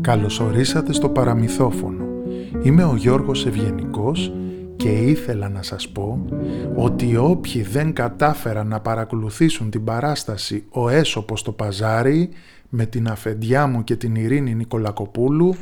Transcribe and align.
Καλωσορίσατε 0.00 0.92
στο 0.92 1.08
παραμυθόφωνο. 1.08 2.04
Είμαι 2.62 2.84
ο 2.84 2.94
Γιώργος 2.96 3.46
Ευγενικός 3.46 4.32
και 4.76 4.88
ήθελα 4.88 5.48
να 5.48 5.62
σας 5.62 5.88
πω 5.88 6.24
ότι 6.76 7.16
όποιοι 7.16 7.62
δεν 7.62 7.92
κατάφεραν 7.92 8.68
να 8.68 8.80
παρακολουθήσουν 8.80 9.70
την 9.70 9.84
παράσταση 9.84 10.64
«Ο 10.70 10.88
Έσωπος 10.88 11.40
στο 11.40 11.52
Παζάρι» 11.52 12.28
με 12.68 12.86
την 12.86 13.08
αφεντιά 13.08 13.66
μου 13.66 13.84
και 13.84 13.96
την 13.96 14.14
Ειρήνη 14.14 14.54
Νικολακοπούλου 14.54 15.54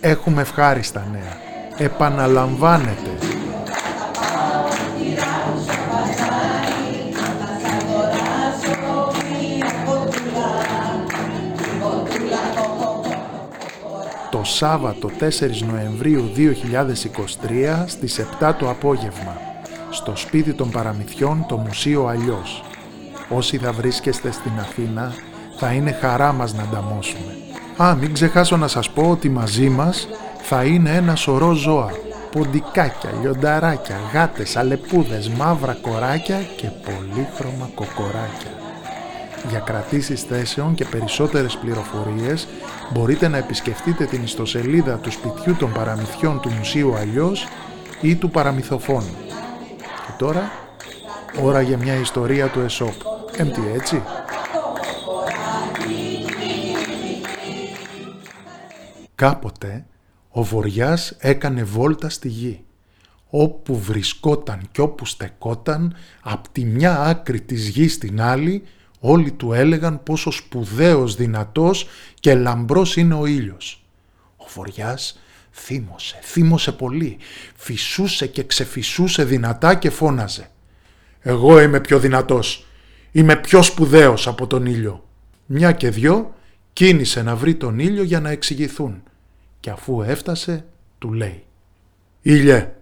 έχουμε 0.00 0.40
ευχάριστα 0.40 1.06
νέα. 1.12 1.36
Επαναλαμβάνεται 1.78 3.10
Σάββατο 14.62 15.10
4 15.20 15.24
Νοεμβρίου 15.70 16.30
2023 16.36 17.84
στις 17.86 18.20
7 18.40 18.52
το 18.58 18.70
απόγευμα 18.70 19.36
στο 19.90 20.12
σπίτι 20.16 20.52
των 20.52 20.70
παραμυθιών 20.70 21.44
το 21.48 21.56
Μουσείο 21.56 22.06
Αλλιώς. 22.06 22.64
Όσοι 23.28 23.58
θα 23.58 23.72
βρίσκεστε 23.72 24.30
στην 24.30 24.50
Αθήνα 24.58 25.12
θα 25.56 25.72
είναι 25.72 25.92
χαρά 25.92 26.32
μας 26.32 26.54
να 26.54 26.62
ανταμώσουμε. 26.62 27.36
Α, 27.76 27.94
μην 27.94 28.12
ξεχάσω 28.12 28.56
να 28.56 28.68
σας 28.68 28.90
πω 28.90 29.10
ότι 29.10 29.28
μαζί 29.28 29.68
μας 29.68 30.08
θα 30.42 30.64
είναι 30.64 30.90
ένα 30.90 31.16
σωρό 31.16 31.52
ζώα. 31.52 31.90
Ποντικάκια, 32.32 33.10
λιονταράκια, 33.20 33.96
γάτες, 34.12 34.56
αλεπούδες, 34.56 35.28
μαύρα 35.28 35.76
κοράκια 35.82 36.40
και 36.56 36.66
πολύχρωμα 36.66 37.70
κοκοράκια. 37.74 38.50
Για 39.48 39.58
κρατήσεις 39.58 40.22
θέσεων 40.22 40.74
και 40.74 40.84
περισσότερες 40.84 41.56
πληροφορίες 41.56 42.48
μπορείτε 42.92 43.28
να 43.28 43.36
επισκεφτείτε 43.36 44.04
την 44.04 44.22
ιστοσελίδα 44.22 44.96
του 44.96 45.10
σπιτιού 45.10 45.56
των 45.56 45.72
παραμυθιών 45.72 46.40
του 46.40 46.50
Μουσείου 46.50 46.96
Αλλιώς 46.96 47.48
ή 48.00 48.16
του 48.16 48.30
Παραμυθοφώνου. 48.30 49.16
Και 49.78 50.12
τώρα, 50.18 50.50
ώρα 51.42 51.60
για 51.60 51.78
μια 51.78 51.94
ιστορία 51.94 52.48
του 52.48 52.60
ΕΣΟΠ. 52.60 52.94
Έμπτη 53.36 53.60
έτσι; 53.74 54.02
Κάποτε 59.14 59.84
ο 60.30 60.42
Βοριάς 60.42 61.16
έκανε 61.18 61.62
βόλτα 61.64 62.08
στη 62.08 62.28
γη. 62.28 62.64
Όπου 63.30 63.78
βρισκόταν 63.78 64.68
και 64.72 64.80
όπου 64.80 65.06
στεκόταν, 65.06 65.94
από 66.22 66.48
τη 66.52 66.64
μια 66.64 67.00
άκρη 67.00 67.40
της 67.40 67.68
γης 67.68 67.92
στην 67.92 68.20
άλλη, 68.20 68.62
Όλοι 69.04 69.32
του 69.32 69.52
έλεγαν 69.52 70.02
πόσο 70.02 70.30
σπουδαίος, 70.30 71.14
δυνατός 71.14 71.86
και 72.20 72.34
λαμπρός 72.34 72.96
είναι 72.96 73.14
ο 73.14 73.26
ήλιος. 73.26 73.84
Ο 74.36 74.44
Βοριάς 74.54 75.20
θύμωσε, 75.52 76.18
θύμωσε 76.22 76.72
πολύ, 76.72 77.18
φυσούσε 77.56 78.26
και 78.26 78.44
ξεφυσούσε 78.44 79.24
δυνατά 79.24 79.74
και 79.74 79.90
φώναζε. 79.90 80.50
«Εγώ 81.20 81.60
είμαι 81.60 81.80
πιο 81.80 81.98
δυνατός, 81.98 82.66
είμαι 83.12 83.36
πιο 83.36 83.62
σπουδαίος 83.62 84.26
από 84.26 84.46
τον 84.46 84.66
ήλιο». 84.66 85.04
Μια 85.46 85.72
και 85.72 85.90
δυο 85.90 86.34
κίνησε 86.72 87.22
να 87.22 87.36
βρει 87.36 87.54
τον 87.54 87.78
ήλιο 87.78 88.02
για 88.02 88.20
να 88.20 88.30
εξηγηθούν 88.30 89.02
και 89.60 89.70
αφού 89.70 90.02
έφτασε 90.02 90.64
του 90.98 91.12
λέει 91.12 91.44
«Ήλιε, 92.22 92.72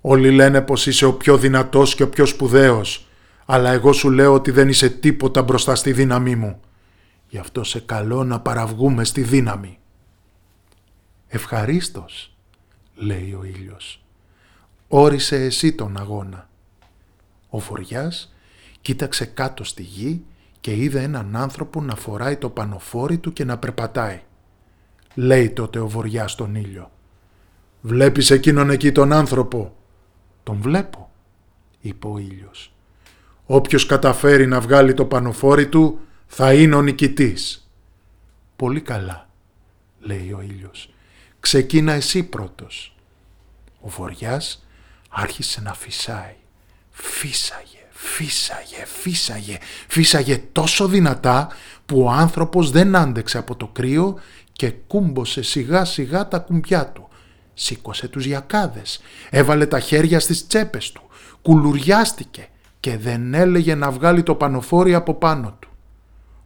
όλοι 0.00 0.30
λένε 0.30 0.60
πως 0.60 0.86
είσαι 0.86 1.06
ο 1.06 1.12
πιο 1.12 1.38
δυνατός 1.38 1.94
και 1.94 2.02
ο 2.02 2.08
πιο 2.08 2.26
σπουδαίος 2.26 3.04
αλλά 3.52 3.70
εγώ 3.70 3.92
σου 3.92 4.10
λέω 4.10 4.34
ότι 4.34 4.50
δεν 4.50 4.68
είσαι 4.68 4.90
τίποτα 4.90 5.42
μπροστά 5.42 5.74
στη 5.74 5.92
δύναμή 5.92 6.36
μου. 6.36 6.60
Γι' 7.28 7.38
αυτό 7.38 7.64
σε 7.64 7.80
καλώ 7.80 8.24
να 8.24 8.40
παραβγούμε 8.40 9.04
στη 9.04 9.22
δύναμη. 9.22 9.78
Ευχαρίστως, 11.28 12.36
λέει 12.94 13.32
ο 13.40 13.44
ήλιος. 13.44 14.04
Όρισε 14.88 15.36
εσύ 15.44 15.72
τον 15.72 15.96
αγώνα. 15.96 16.48
Ο 17.48 17.58
Βοριάς 17.58 18.34
κοίταξε 18.80 19.24
κάτω 19.24 19.64
στη 19.64 19.82
γη 19.82 20.24
και 20.60 20.76
είδε 20.76 21.02
έναν 21.02 21.36
άνθρωπο 21.36 21.80
να 21.82 21.94
φοράει 21.94 22.36
το 22.36 22.50
πανοφόρι 22.50 23.18
του 23.18 23.32
και 23.32 23.44
να 23.44 23.58
περπατάει. 23.58 24.22
Λέει 25.14 25.50
τότε 25.50 25.78
ο 25.78 25.88
Βοριάς 25.88 26.34
τον 26.34 26.54
ήλιο. 26.54 26.90
«Βλέπεις 27.80 28.30
εκείνον 28.30 28.70
εκεί 28.70 28.92
τον 28.92 29.12
άνθρωπο» 29.12 29.76
«Τον 30.42 30.56
βλέπω» 30.60 31.10
είπε 31.80 32.06
ο 32.06 32.18
ήλιος. 32.18 32.72
Όποιος 33.52 33.86
καταφέρει 33.86 34.46
να 34.46 34.60
βγάλει 34.60 34.94
το 34.94 35.04
πανοφόρι 35.04 35.68
του 35.68 35.98
θα 36.26 36.54
είναι 36.54 36.74
ο 36.74 36.82
νικητής. 36.82 37.70
Πολύ 38.56 38.80
καλά, 38.80 39.28
λέει 40.00 40.32
ο 40.32 40.40
ήλιος. 40.42 40.90
Ξεκίνα 41.40 41.92
εσύ 41.92 42.22
πρώτος. 42.22 42.94
Ο 43.80 43.88
βοριάς 43.88 44.66
άρχισε 45.08 45.60
να 45.60 45.74
φυσάει. 45.74 46.34
Φύσαγε, 46.90 47.86
φύσαγε, 47.90 48.84
φύσαγε, 48.86 49.58
φύσαγε 49.88 50.42
τόσο 50.52 50.88
δυνατά 50.88 51.48
που 51.86 52.00
ο 52.00 52.10
άνθρωπος 52.10 52.70
δεν 52.70 52.96
άντεξε 52.96 53.38
από 53.38 53.56
το 53.56 53.66
κρύο 53.66 54.18
και 54.52 54.70
κούμποσε 54.70 55.42
σιγά 55.42 55.84
σιγά 55.84 56.28
τα 56.28 56.38
κουμπιά 56.38 56.86
του. 56.86 57.08
Σήκωσε 57.54 58.08
τους 58.08 58.24
γιακάδες, 58.24 59.00
έβαλε 59.30 59.66
τα 59.66 59.80
χέρια 59.80 60.20
στις 60.20 60.46
τσέπες 60.46 60.92
του, 60.92 61.02
κουλουριάστηκε, 61.42 62.48
και 62.80 62.96
δεν 62.96 63.34
έλεγε 63.34 63.74
να 63.74 63.90
βγάλει 63.90 64.22
το 64.22 64.34
πανοφόρι 64.34 64.94
από 64.94 65.14
πάνω 65.14 65.56
του. 65.58 65.68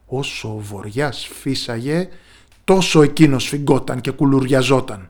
Όσο 0.05 0.55
ο 0.55 0.59
βοριάς 0.59 1.27
φύσαγε, 1.27 2.09
τόσο 2.63 3.01
εκείνος 3.01 3.47
φυγκόταν 3.47 4.01
και 4.01 4.11
κουλουριαζόταν. 4.11 5.09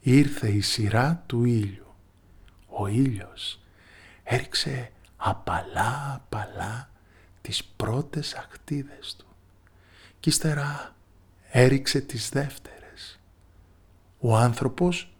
Ήρθε 0.00 0.48
η 0.48 0.60
σειρά 0.60 1.22
του 1.26 1.44
ήλιου. 1.44 1.94
Ο 2.66 2.86
ήλιος 2.86 3.60
έριξε 4.22 4.90
απαλά 5.16 6.14
απαλά 6.14 6.90
τις 7.40 7.64
πρώτες 7.64 8.34
ακτίδες 8.34 9.14
του 9.18 9.26
και 10.20 10.28
ύστερα 10.28 10.94
έριξε 11.50 12.00
τις 12.00 12.28
δεύτερες. 12.28 13.20
Ο 14.18 14.36
άνθρωπος 14.36 15.12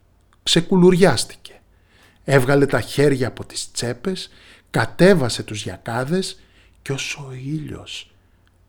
ξεκουλουριάστηκε 0.43 1.60
έβγαλε 2.33 2.67
τα 2.67 2.81
χέρια 2.81 3.29
από 3.29 3.45
τις 3.45 3.71
τσέπες, 3.71 4.31
κατέβασε 4.71 5.43
τους 5.43 5.63
γιακάδες 5.63 6.41
και 6.83 6.93
όσο 6.93 7.27
ο 7.29 7.33
ήλιος 7.33 8.15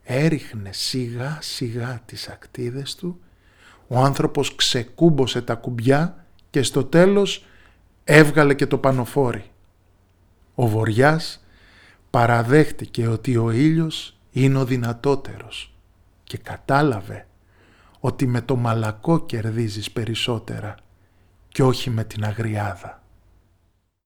έριχνε 0.04 0.70
σιγά 0.74 1.38
σιγά 1.42 2.02
τις 2.06 2.28
ακτίδες 2.28 2.96
του, 2.96 3.20
ο 3.88 3.98
άνθρωπος 3.98 4.56
ξεκούμπωσε 4.56 5.42
τα 5.42 5.56
κουμπιά 5.56 6.26
και 6.50 6.64
στο 6.64 6.84
τέλος 6.84 7.46
έβγαλε 8.04 8.54
και 8.54 8.68
το 8.68 8.78
πανοφόρι. 8.78 9.52
Ο 10.56 10.68
Βοριάς 10.68 11.46
παραδέχτηκε 12.10 13.08
ότι 13.08 13.38
ο 13.38 13.52
ήλιος 13.52 14.18
είναι 14.32 14.58
ο 14.58 14.66
δυνατότερος 14.66 15.74
και 16.24 16.38
κατάλαβε 16.38 17.28
ότι 18.00 18.28
με 18.28 18.42
το 18.42 18.56
μαλακό 18.56 19.26
κερδίζεις 19.26 19.92
περισσότερα 19.92 20.76
και 21.48 21.64
όχι 21.64 21.90
με 21.90 22.04
την 22.04 22.24
αγριάδα. 22.24 23.00